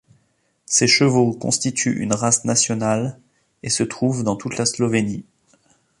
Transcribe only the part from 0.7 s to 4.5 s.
chevaux constituent une race nationale et se trouvent dans